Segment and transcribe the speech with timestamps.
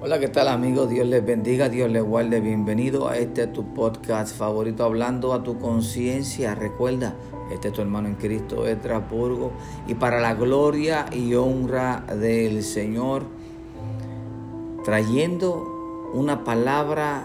[0.00, 0.88] Hola, ¿qué tal amigos?
[0.90, 2.40] Dios les bendiga, Dios les guarde.
[2.40, 6.54] Bienvenido a este tu podcast favorito, hablando a tu conciencia.
[6.54, 7.16] Recuerda,
[7.50, 9.50] este es tu hermano en Cristo, Estrasburgo.
[9.88, 13.24] Y para la gloria y honra del Señor,
[14.84, 17.24] trayendo una palabra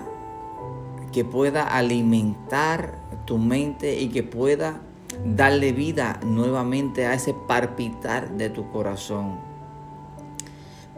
[1.12, 2.96] que pueda alimentar
[3.26, 4.82] tu mente y que pueda
[5.24, 9.53] darle vida nuevamente a ese palpitar de tu corazón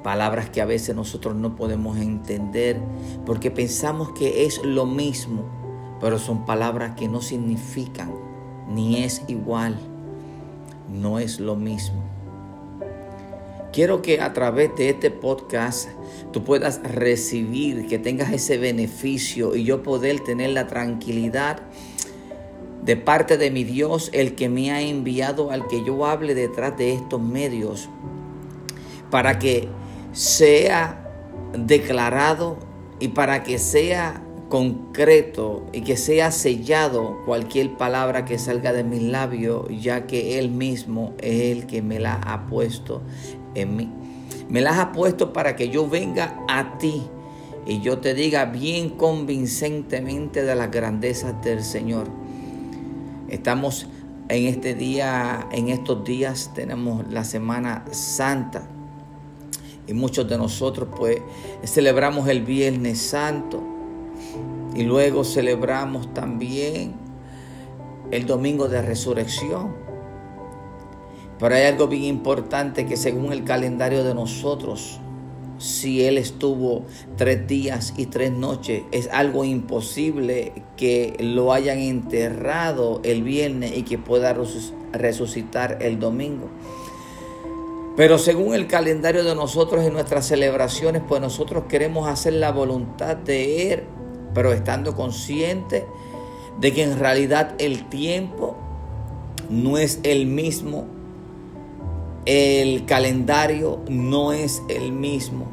[0.06, 2.80] palabras que a veces nosotros no podemos entender
[3.26, 5.46] porque pensamos que es lo mismo,
[6.00, 8.14] pero son palabras que no significan,
[8.70, 9.80] ni es igual,
[10.94, 12.04] no es lo mismo.
[13.74, 15.90] Quiero que a través de este podcast
[16.32, 21.64] tú puedas recibir, que tengas ese beneficio y yo poder tener la tranquilidad
[22.84, 26.78] de parte de mi Dios, el que me ha enviado al que yo hable detrás
[26.78, 27.90] de estos medios,
[29.10, 29.68] para que
[30.16, 30.98] sea
[31.54, 32.58] declarado
[33.02, 39.02] y para que sea concreto y que sea sellado cualquier palabra que salga de mis
[39.02, 43.02] labios, ya que Él mismo es el que me la ha puesto
[43.56, 43.92] en mí.
[44.48, 47.04] Me las ha puesto para que yo venga a ti
[47.66, 52.08] y yo te diga bien convincentemente de las grandezas del Señor.
[53.28, 53.88] Estamos
[54.30, 58.70] en este día, en estos días tenemos la Semana Santa
[59.88, 61.22] y muchos de nosotros pues
[61.64, 63.62] celebramos el Viernes Santo
[64.76, 66.94] y luego celebramos también
[68.12, 69.74] el Domingo de Resurrección.
[71.40, 75.00] Pero hay algo bien importante que según el calendario de nosotros,
[75.58, 76.84] si Él estuvo
[77.18, 83.84] tres días y tres noches, es algo imposible que lo hayan enterrado el viernes y
[83.84, 84.36] que pueda
[84.94, 86.50] resucitar el domingo.
[87.96, 93.16] Pero según el calendario de nosotros y nuestras celebraciones, pues nosotros queremos hacer la voluntad
[93.16, 93.84] de Él,
[94.34, 95.86] pero estando conscientes
[96.60, 98.58] de que en realidad el tiempo
[99.50, 100.88] no es el mismo,
[102.26, 105.46] el calendario no es el mismo,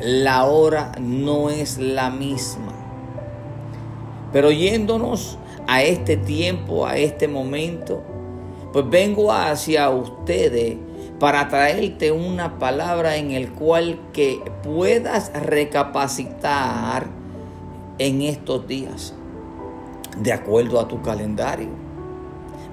[0.00, 2.72] la hora no es la misma.
[4.32, 5.38] Pero yéndonos
[5.68, 8.02] a este tiempo, a este momento,
[8.72, 10.76] pues vengo hacia ustedes
[11.24, 17.06] para traerte una palabra en el cual que puedas recapacitar
[17.96, 19.14] en estos días,
[20.18, 21.70] de acuerdo a tu calendario,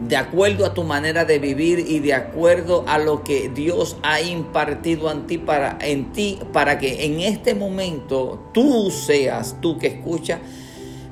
[0.02, 4.20] de acuerdo a tu manera de vivir y de acuerdo a lo que Dios ha
[4.20, 9.88] impartido en ti para, en ti, para que en este momento tú seas tú que
[9.88, 10.40] escucha,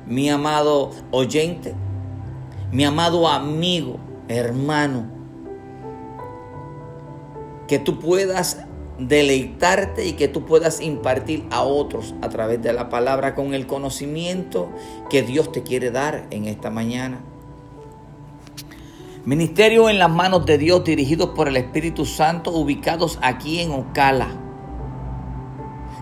[0.06, 1.72] mi amado oyente,
[2.70, 3.96] mi amado amigo,
[4.28, 5.19] hermano,
[7.70, 8.64] que tú puedas
[8.98, 13.68] deleitarte y que tú puedas impartir a otros a través de la palabra con el
[13.68, 14.70] conocimiento
[15.08, 17.20] que Dios te quiere dar en esta mañana.
[19.24, 24.30] Ministerio en las manos de Dios dirigidos por el Espíritu Santo ubicados aquí en Ocala.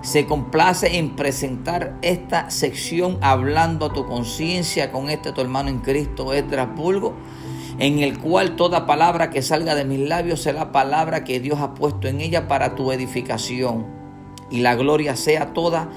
[0.01, 5.81] Se complace en presentar esta sección hablando a tu conciencia con este tu hermano en
[5.81, 7.15] Cristo, Estrasburgo
[7.78, 11.75] en el cual toda palabra que salga de mis labios será palabra que Dios ha
[11.75, 13.87] puesto en ella para tu edificación.
[14.50, 15.89] Y la gloria sea toda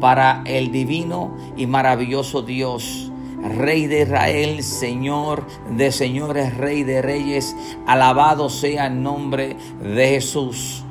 [0.00, 3.12] para el divino y maravilloso Dios.
[3.58, 7.54] Rey de Israel, Señor de señores, Rey de reyes,
[7.86, 10.84] alabado sea el nombre de Jesús.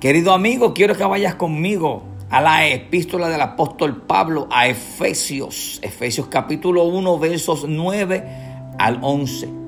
[0.00, 6.28] Querido amigo, quiero que vayas conmigo a la epístola del apóstol Pablo a Efesios, Efesios
[6.28, 9.62] capítulo 1, versos 9 al 11.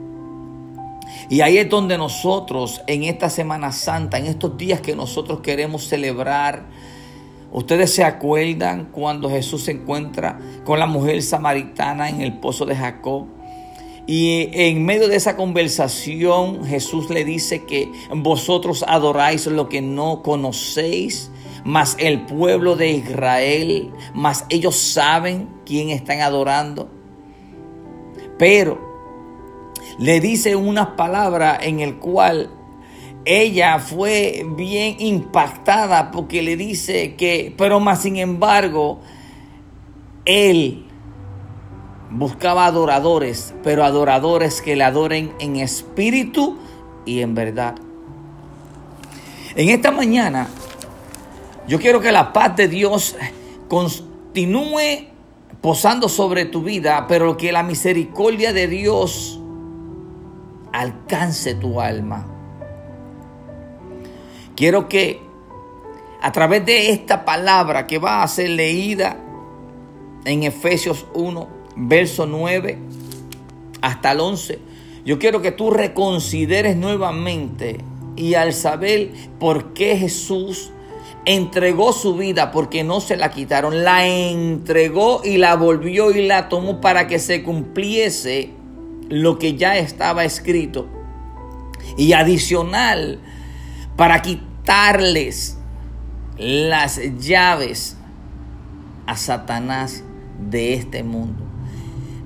[1.30, 5.86] Y ahí es donde nosotros en esta Semana Santa, en estos días que nosotros queremos
[5.86, 6.66] celebrar,
[7.52, 12.76] ustedes se acuerdan cuando Jesús se encuentra con la mujer samaritana en el pozo de
[12.76, 13.26] Jacob.
[14.06, 20.22] Y en medio de esa conversación Jesús le dice que vosotros adoráis lo que no
[20.22, 21.30] conocéis,
[21.64, 26.90] mas el pueblo de Israel, mas ellos saben quién están adorando.
[28.38, 28.83] Pero
[29.98, 32.50] le dice unas palabras en el cual
[33.24, 39.00] ella fue bien impactada porque le dice que, pero más sin embargo,
[40.24, 40.84] él
[42.10, 46.58] buscaba adoradores, pero adoradores que le adoren en espíritu
[47.06, 47.74] y en verdad.
[49.56, 50.48] En esta mañana,
[51.66, 53.16] yo quiero que la paz de Dios
[53.68, 55.08] continúe
[55.60, 59.40] posando sobre tu vida, pero que la misericordia de Dios
[60.74, 62.26] alcance tu alma.
[64.56, 65.20] Quiero que
[66.20, 69.16] a través de esta palabra que va a ser leída
[70.24, 72.78] en Efesios 1, verso 9
[73.82, 74.58] hasta el 11.
[75.04, 77.78] Yo quiero que tú reconsideres nuevamente
[78.16, 80.72] y al saber por qué Jesús
[81.24, 86.48] entregó su vida porque no se la quitaron, la entregó y la volvió y la
[86.48, 88.63] tomó para que se cumpliese
[89.08, 90.88] lo que ya estaba escrito.
[91.96, 93.20] Y adicional,
[93.96, 95.58] para quitarles
[96.38, 97.96] las llaves
[99.06, 100.02] a Satanás
[100.50, 101.44] de este mundo.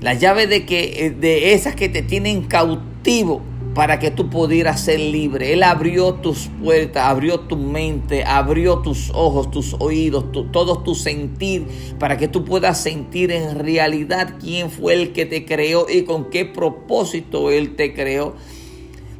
[0.01, 3.43] Las llaves de que de esas que te tienen cautivo
[3.79, 5.53] para que tú pudieras ser libre.
[5.53, 10.97] Él abrió tus puertas, abrió tu mente, abrió tus ojos, tus oídos, tu, todo tu
[10.97, 16.03] sentir, para que tú puedas sentir en realidad quién fue el que te creó y
[16.03, 18.35] con qué propósito Él te creó.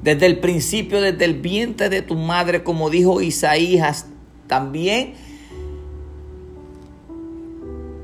[0.03, 4.09] Desde el principio, desde el vientre de tu madre, como dijo Isaías,
[4.49, 5.13] también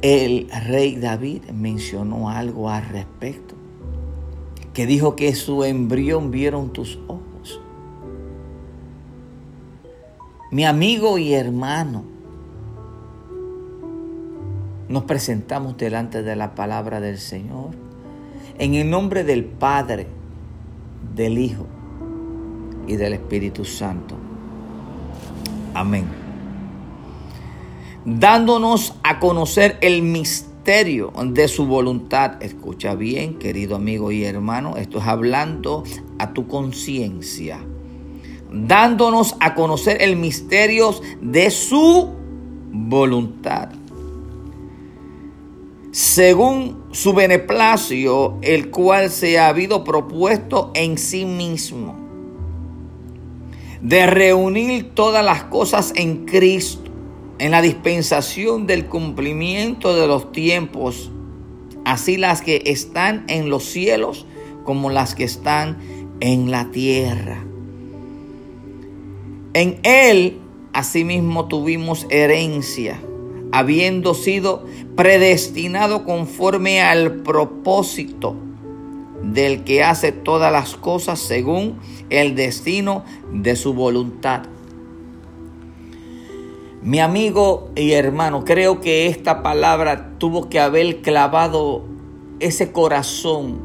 [0.02, 3.53] el rey David mencionó algo al respecto
[4.74, 7.60] que dijo que su embrión vieron tus ojos.
[10.50, 12.04] Mi amigo y hermano,
[14.88, 17.70] nos presentamos delante de la palabra del Señor
[18.58, 20.06] en el nombre del Padre,
[21.14, 21.66] del Hijo
[22.86, 24.16] y del Espíritu Santo.
[25.72, 26.06] Amén.
[28.04, 32.42] Dándonos a conocer el misterio de su voluntad.
[32.42, 35.84] Escucha bien, querido amigo y hermano, esto es hablando
[36.18, 37.60] a tu conciencia,
[38.50, 42.14] dándonos a conocer el misterio de su
[42.72, 43.68] voluntad.
[45.90, 51.94] Según su beneplacio, el cual se ha habido propuesto en sí mismo,
[53.82, 56.83] de reunir todas las cosas en Cristo
[57.38, 61.10] en la dispensación del cumplimiento de los tiempos,
[61.84, 64.26] así las que están en los cielos
[64.64, 65.78] como las que están
[66.20, 67.44] en la tierra.
[69.52, 70.38] En Él
[70.72, 73.00] asimismo tuvimos herencia,
[73.52, 74.64] habiendo sido
[74.96, 78.36] predestinado conforme al propósito
[79.22, 81.78] del que hace todas las cosas según
[82.10, 84.42] el destino de su voluntad
[86.84, 91.82] mi amigo y hermano, creo que esta palabra tuvo que haber clavado
[92.40, 93.62] ese corazón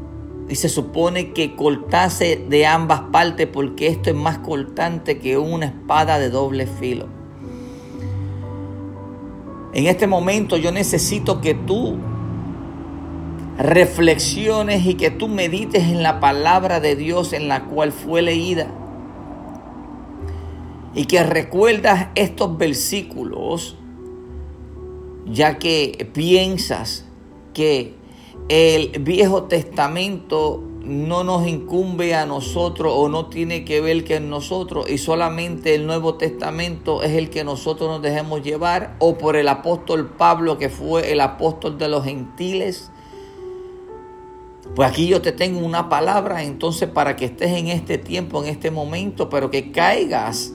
[0.48, 5.66] y se supone que cortase de ambas partes porque esto es más cortante que una
[5.66, 7.08] espada de doble filo.
[9.74, 11.98] En este momento yo necesito que tú
[13.58, 18.79] reflexiones y que tú medites en la palabra de Dios en la cual fue leída
[20.94, 23.76] y que recuerdas estos versículos,
[25.26, 27.06] ya que piensas
[27.54, 27.94] que
[28.48, 34.30] el Viejo Testamento no nos incumbe a nosotros o no tiene que ver que en
[34.30, 39.36] nosotros y solamente el Nuevo Testamento es el que nosotros nos dejemos llevar o por
[39.36, 42.90] el apóstol Pablo que fue el apóstol de los gentiles.
[44.74, 48.48] Pues aquí yo te tengo una palabra entonces para que estés en este tiempo, en
[48.48, 50.52] este momento, pero que caigas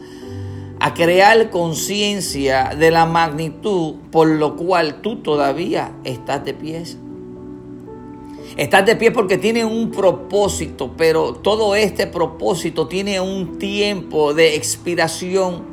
[0.80, 6.84] a crear conciencia de la magnitud por lo cual tú todavía estás de pie.
[8.58, 14.56] Estás de pie porque tiene un propósito, pero todo este propósito tiene un tiempo de
[14.56, 15.64] expiración.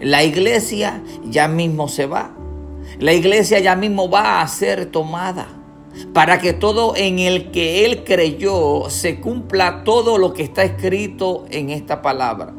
[0.00, 2.34] La iglesia ya mismo se va.
[2.98, 5.48] La iglesia ya mismo va a ser tomada
[6.12, 11.44] para que todo en el que él creyó se cumpla todo lo que está escrito
[11.50, 12.52] en esta palabra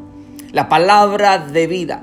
[0.56, 2.02] la palabra de vida.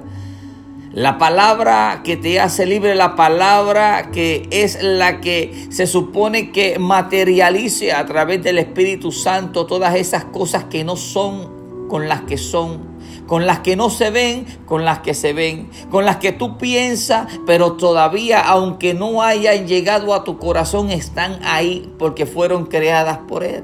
[0.92, 6.78] La palabra que te hace libre, la palabra que es la que se supone que
[6.78, 12.38] materialice a través del Espíritu Santo todas esas cosas que no son con las que
[12.38, 12.82] son,
[13.26, 16.60] con las que no se ven, con las que se ven, con las que tú
[16.60, 23.18] piensas, pero todavía, aunque no hayan llegado a tu corazón, están ahí porque fueron creadas
[23.28, 23.64] por Él.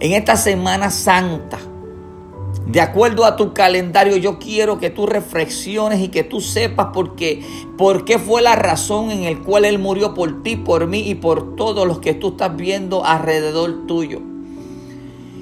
[0.00, 1.58] En esta Semana Santa,
[2.72, 7.16] de acuerdo a tu calendario, yo quiero que tú reflexiones y que tú sepas por
[7.16, 7.44] qué,
[7.76, 11.14] por qué fue la razón en el cual Él murió por ti, por mí y
[11.14, 14.22] por todos los que tú estás viendo alrededor tuyo.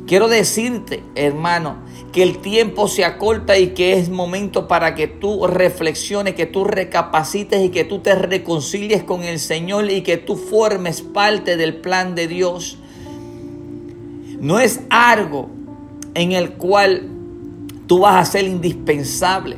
[0.09, 1.77] Quiero decirte, hermano,
[2.11, 6.65] que el tiempo se acorta y que es momento para que tú reflexiones, que tú
[6.65, 11.77] recapacites y que tú te reconcilies con el Señor y que tú formes parte del
[11.77, 12.77] plan de Dios.
[14.41, 15.49] No es algo
[16.15, 17.20] en el cual
[17.91, 19.57] tú vas a ser indispensable.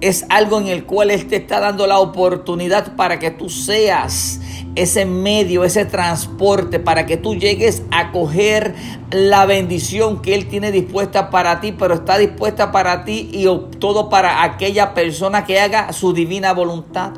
[0.00, 4.40] es algo en el cual Él te está dando la oportunidad para que tú seas
[4.76, 8.76] ese medio, ese transporte, para que tú llegues a coger
[9.10, 13.48] la bendición que Él tiene dispuesta para ti, pero está dispuesta para ti y
[13.80, 17.14] todo para aquella persona que haga su divina voluntad.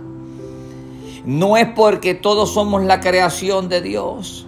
[1.26, 4.46] No es porque todos somos la creación de Dios.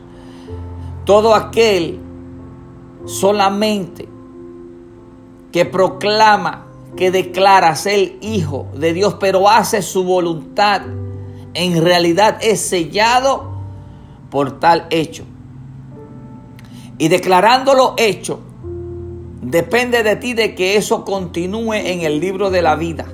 [1.05, 2.01] Todo aquel
[3.05, 4.16] solamente
[5.57, 6.67] que proclama
[6.99, 10.83] que declara ser hijo de Dios, pero hace su voluntad,
[11.55, 13.53] en realidad es sellado
[14.29, 15.25] por tal hecho.
[16.99, 18.41] Y declarándolo hecho,
[19.41, 23.07] depende de ti de que eso continúe en el libro de la vida,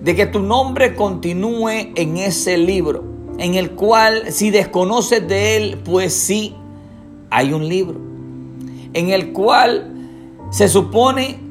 [0.00, 3.04] de que tu nombre continúe en ese libro,
[3.38, 6.52] en el cual si desconoces de él, pues sí,
[7.30, 8.00] hay un libro,
[8.92, 9.92] en el cual
[10.50, 11.45] se supone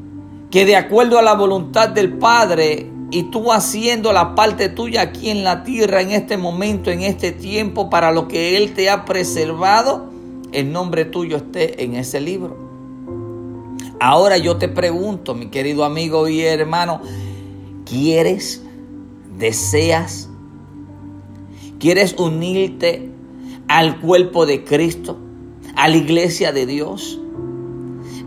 [0.56, 5.30] que de acuerdo a la voluntad del Padre y tú haciendo la parte tuya aquí
[5.30, 9.04] en la tierra en este momento, en este tiempo, para lo que Él te ha
[9.04, 10.06] preservado,
[10.54, 12.56] el nombre tuyo esté en ese libro.
[14.00, 17.02] Ahora yo te pregunto, mi querido amigo y hermano,
[17.84, 18.64] ¿quieres,
[19.38, 20.30] deseas,
[21.80, 23.12] quieres unirte
[23.68, 25.18] al cuerpo de Cristo,
[25.76, 27.20] a la iglesia de Dios?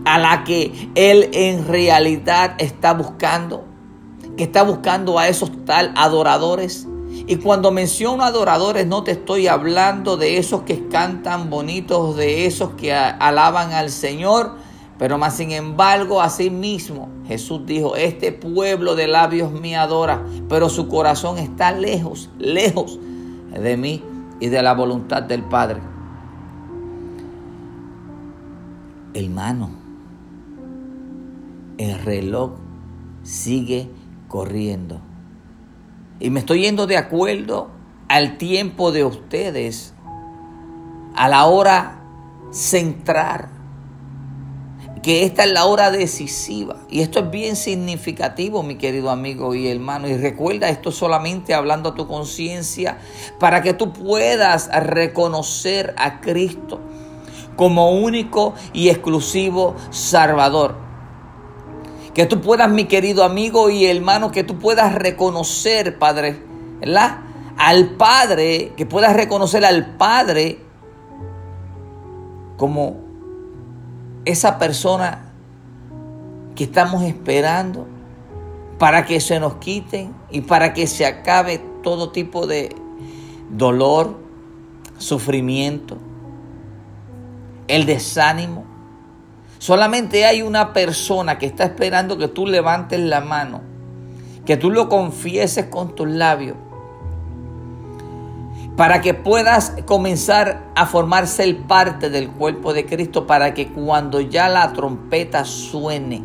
[0.05, 3.65] A la que Él en realidad está buscando,
[4.37, 6.87] que está buscando a esos tal adoradores.
[7.27, 12.71] Y cuando menciono adoradores no te estoy hablando de esos que cantan bonitos, de esos
[12.71, 14.55] que alaban al Señor,
[14.97, 20.69] pero más sin embargo, así mismo Jesús dijo, este pueblo de labios me adora, pero
[20.69, 22.99] su corazón está lejos, lejos
[23.51, 24.03] de mí
[24.39, 25.81] y de la voluntad del Padre.
[29.13, 29.69] Hermano,
[31.79, 32.51] el reloj
[33.23, 33.89] sigue
[34.27, 34.99] corriendo.
[36.19, 37.69] Y me estoy yendo de acuerdo
[38.09, 39.93] al tiempo de ustedes,
[41.15, 42.01] a la hora
[42.51, 43.47] central,
[45.01, 46.75] que esta es la hora decisiva.
[46.89, 50.09] Y esto es bien significativo, mi querido amigo y hermano.
[50.09, 52.97] Y recuerda esto solamente hablando a tu conciencia,
[53.39, 56.81] para que tú puedas reconocer a Cristo
[57.55, 60.88] como único y exclusivo Salvador.
[62.13, 66.41] Que tú puedas, mi querido amigo y hermano, que tú puedas reconocer, Padre,
[66.79, 67.19] ¿verdad?
[67.57, 70.59] Al Padre, que puedas reconocer al Padre
[72.57, 72.97] como
[74.25, 75.31] esa persona
[76.55, 77.87] que estamos esperando
[78.77, 82.75] para que se nos quiten y para que se acabe todo tipo de
[83.49, 84.17] dolor,
[84.97, 85.97] sufrimiento,
[87.67, 88.65] el desánimo,
[89.59, 93.61] Solamente hay una persona que está esperando que tú levantes la mano,
[94.45, 96.55] que tú lo confieses con tus labios,
[98.77, 104.21] para que puedas comenzar a formarse el parte del cuerpo de Cristo, para que cuando
[104.21, 106.23] ya la trompeta suene,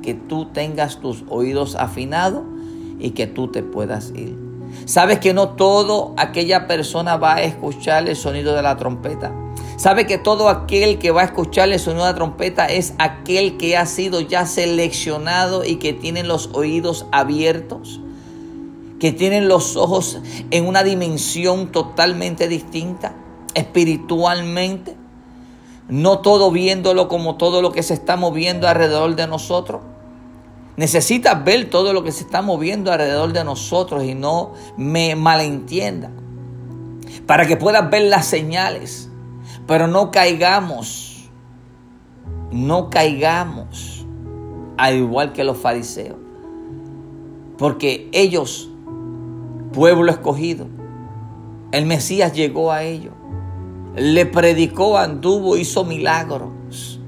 [0.00, 2.42] que tú tengas tus oídos afinados
[2.98, 4.34] y que tú te puedas ir.
[4.86, 9.41] Sabes que no todo aquella persona va a escuchar el sonido de la trompeta.
[9.76, 13.86] Sabe que todo aquel que va a escucharle su nueva trompeta es aquel que ha
[13.86, 18.00] sido ya seleccionado y que tiene los oídos abiertos,
[19.00, 23.14] que tienen los ojos en una dimensión totalmente distinta,
[23.54, 24.96] espiritualmente.
[25.88, 29.80] No todo viéndolo como todo lo que se está moviendo alrededor de nosotros.
[30.76, 36.10] Necesitas ver todo lo que se está moviendo alrededor de nosotros y no me malentienda.
[37.26, 39.10] Para que puedas ver las señales
[39.66, 41.30] pero no caigamos,
[42.50, 44.06] no caigamos
[44.76, 46.16] al igual que los fariseos.
[47.58, 48.70] Porque ellos,
[49.72, 50.66] pueblo escogido,
[51.70, 53.14] el Mesías llegó a ellos,
[53.96, 57.00] le predicó, anduvo, hizo milagros.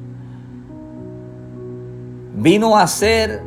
[2.36, 3.42] Vino a hacer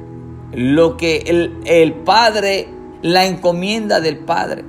[0.53, 2.67] lo que el, el Padre,
[3.01, 4.63] la encomienda del Padre.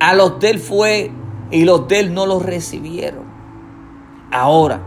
[0.00, 1.10] A los de él fue
[1.50, 3.24] y los de él no los recibieron.
[4.30, 4.82] Ahora,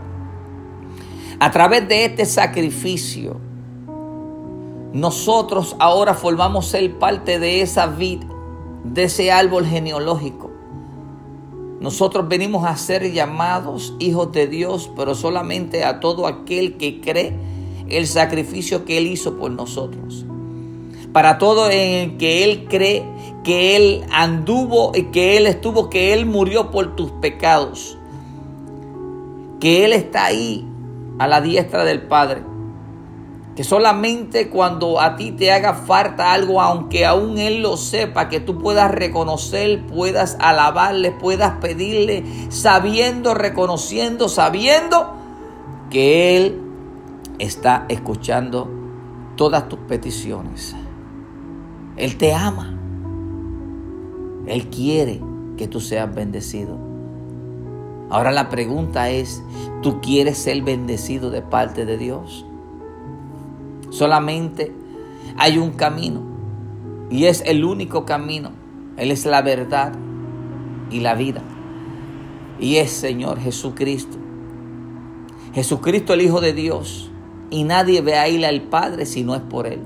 [1.40, 3.36] a través de este sacrificio,
[4.92, 8.26] nosotros ahora formamos ser parte de esa vida,
[8.84, 10.50] de ese árbol genealógico.
[11.80, 17.36] Nosotros venimos a ser llamados hijos de Dios, pero solamente a todo aquel que cree
[17.88, 20.24] el sacrificio que Él hizo por nosotros.
[21.12, 23.04] Para todo en el que Él cree
[23.44, 27.98] que Él anduvo y que Él estuvo, que Él murió por tus pecados,
[29.60, 30.66] que Él está ahí
[31.18, 32.42] a la diestra del Padre.
[33.56, 38.40] Que solamente cuando a ti te haga falta algo, aunque aún Él lo sepa, que
[38.40, 45.14] tú puedas reconocer, puedas alabarle, puedas pedirle, sabiendo, reconociendo, sabiendo
[45.90, 46.62] que Él
[47.38, 48.70] está escuchando
[49.36, 50.74] todas tus peticiones.
[51.96, 52.81] Él te ama.
[54.46, 55.20] Él quiere
[55.56, 56.76] que tú seas bendecido.
[58.10, 59.42] Ahora la pregunta es,
[59.82, 62.44] ¿tú quieres ser bendecido de parte de Dios?
[63.90, 64.72] Solamente
[65.36, 66.22] hay un camino
[67.10, 68.50] y es el único camino.
[68.96, 69.92] Él es la verdad
[70.90, 71.42] y la vida.
[72.58, 74.18] Y es Señor Jesucristo.
[75.54, 77.10] Jesucristo el Hijo de Dios.
[77.50, 79.80] Y nadie ve a ir al Padre si no es por Él.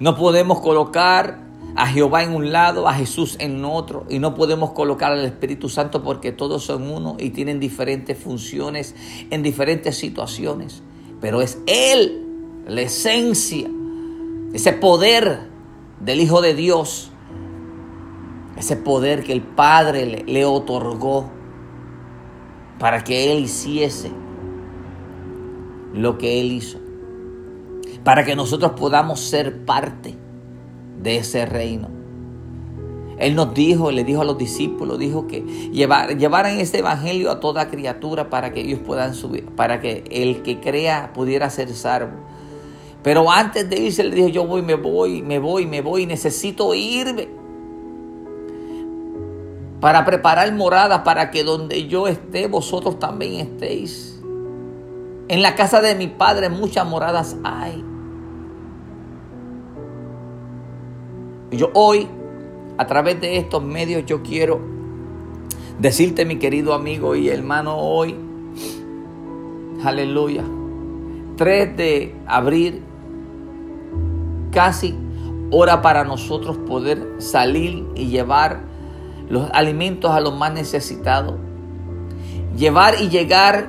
[0.00, 1.43] No podemos colocar
[1.76, 5.68] a Jehová en un lado, a Jesús en otro, y no podemos colocar al Espíritu
[5.68, 8.94] Santo porque todos son uno y tienen diferentes funciones
[9.30, 10.82] en diferentes situaciones.
[11.20, 12.24] Pero es Él
[12.66, 13.68] la esencia,
[14.52, 15.48] ese poder
[16.00, 17.10] del Hijo de Dios,
[18.56, 21.30] ese poder que el Padre le, otorgó
[22.78, 24.12] para que Él hiciese
[25.92, 26.78] lo que Él hizo,
[28.04, 30.23] para que nosotros podamos ser parte
[31.02, 31.88] de ese reino.
[33.18, 35.40] Él nos dijo, le dijo a los discípulos, dijo que
[35.72, 40.42] llevar, llevaran este evangelio a toda criatura para que ellos puedan subir, para que el
[40.42, 42.12] que crea pudiera ser salvo.
[43.02, 46.74] Pero antes de irse le dijo, yo voy, me voy, me voy, me voy, necesito
[46.74, 47.28] irme.
[49.80, 54.18] Para preparar moradas para que donde yo esté, vosotros también estéis.
[55.28, 57.84] En la casa de mi padre muchas moradas hay.
[61.54, 62.08] Y yo hoy,
[62.78, 64.60] a través de estos medios, yo quiero
[65.78, 68.16] decirte, mi querido amigo y hermano, hoy,
[69.84, 70.42] aleluya,
[71.36, 72.82] 3 de abril
[74.50, 74.96] casi
[75.52, 78.62] hora para nosotros poder salir y llevar
[79.28, 81.36] los alimentos a los más necesitados.
[82.56, 83.68] Llevar y llegar,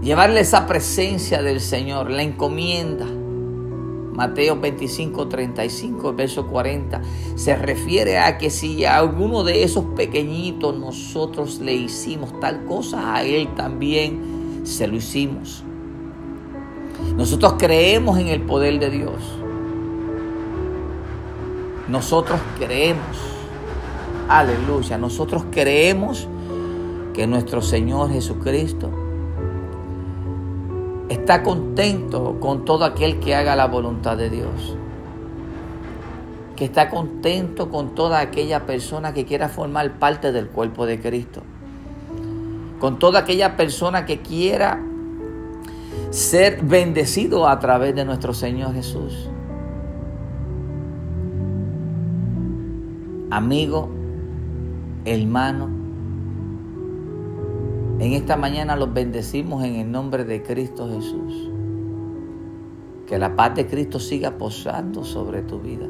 [0.00, 3.19] llevarle esa presencia del Señor, la encomienda.
[4.12, 7.00] Mateo 25, 35, verso 40,
[7.36, 13.14] se refiere a que si a alguno de esos pequeñitos nosotros le hicimos tal cosa,
[13.14, 15.62] a Él también se lo hicimos.
[17.16, 19.22] Nosotros creemos en el poder de Dios.
[21.88, 23.16] Nosotros creemos,
[24.28, 26.28] aleluya, nosotros creemos
[27.14, 28.90] que nuestro Señor Jesucristo
[31.10, 34.76] está contento con todo aquel que haga la voluntad de Dios.
[36.54, 41.42] Que está contento con toda aquella persona que quiera formar parte del cuerpo de Cristo.
[42.78, 44.80] Con toda aquella persona que quiera
[46.10, 49.28] ser bendecido a través de nuestro Señor Jesús.
[53.30, 53.88] Amigo,
[55.04, 55.79] hermano,
[58.00, 61.50] en esta mañana los bendecimos en el nombre de Cristo Jesús.
[63.06, 65.86] Que la paz de Cristo siga posando sobre tu vida.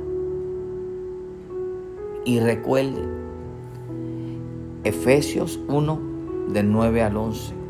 [2.24, 3.02] Y recuerde,
[4.84, 6.00] Efesios 1,
[6.52, 7.60] del 9 al 11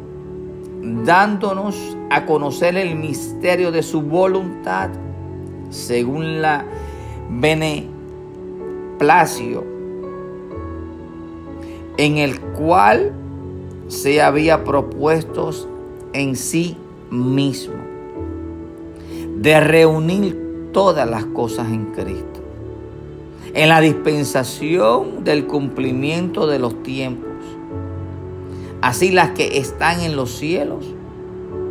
[0.83, 4.91] dándonos a conocer el misterio de su voluntad
[5.69, 6.65] según la
[7.29, 8.19] beneplacio
[11.97, 13.13] en el cual
[13.91, 15.51] se había propuesto
[16.13, 16.77] en sí
[17.11, 17.75] mismo
[19.37, 22.41] de reunir todas las cosas en Cristo
[23.53, 27.31] en la dispensación del cumplimiento de los tiempos
[28.81, 30.85] así las que están en los cielos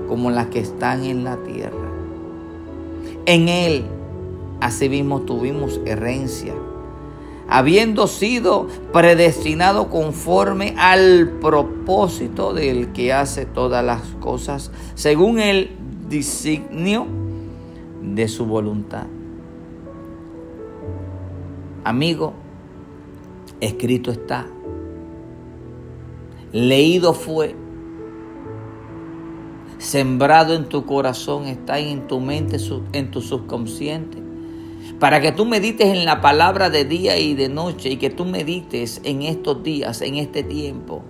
[0.09, 1.87] como las que están en la tierra.
[3.27, 3.85] En Él,
[4.59, 6.55] asimismo, tuvimos herencia,
[7.49, 15.71] habiendo sido predestinado conforme al propósito del que hace todas las cosas, según el
[16.09, 17.07] designio
[18.01, 19.07] de su voluntad.
[21.83, 22.33] Amigo,
[23.61, 24.47] escrito está
[26.51, 27.55] leído fue,
[29.77, 32.57] sembrado en tu corazón, está en tu mente,
[32.93, 34.28] en tu subconsciente.
[34.99, 38.25] Para que tú medites en la palabra de día y de noche y que tú
[38.25, 41.03] medites en estos días, en este tiempo.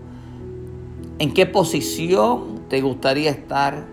[1.18, 3.88] ¿En qué posición te gustaría estar?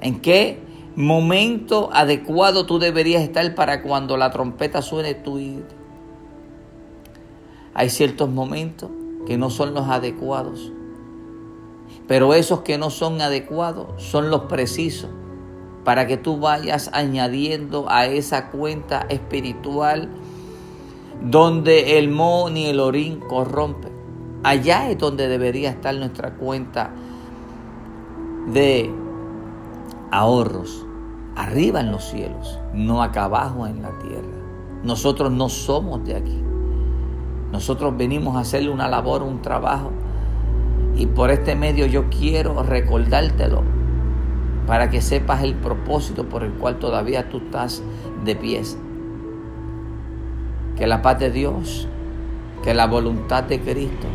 [0.00, 0.58] ¿En qué
[0.96, 5.64] momento adecuado tú deberías estar para cuando la trompeta suene tu ir?
[7.72, 8.90] Hay ciertos momentos
[9.26, 10.72] que no son los adecuados.
[12.08, 15.10] Pero esos que no son adecuados son los precisos
[15.88, 20.10] para que tú vayas añadiendo a esa cuenta espiritual
[21.22, 23.88] donde el mo ni el orín corrompe.
[24.42, 26.90] Allá es donde debería estar nuestra cuenta
[28.52, 28.90] de
[30.10, 30.84] ahorros,
[31.36, 34.42] arriba en los cielos, no acá abajo en la tierra.
[34.82, 36.42] Nosotros no somos de aquí.
[37.50, 39.90] Nosotros venimos a hacerle una labor, un trabajo.
[40.96, 43.78] Y por este medio yo quiero recordártelo
[44.68, 47.82] para que sepas el propósito por el cual todavía tú estás
[48.26, 48.76] de pies.
[50.76, 51.88] Que la paz de Dios,
[52.62, 54.06] que la voluntad de Cristo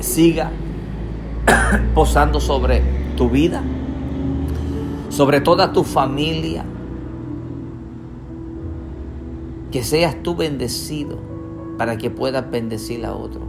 [0.00, 0.50] siga
[1.94, 2.82] posando sobre
[3.16, 3.62] tu vida,
[5.08, 6.64] sobre toda tu familia.
[9.70, 11.16] Que seas tú bendecido
[11.78, 13.44] para que puedas bendecir a otros.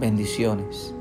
[0.00, 0.94] Bendiciones.